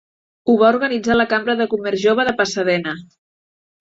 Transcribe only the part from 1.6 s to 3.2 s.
de comerç jove de Pasadena.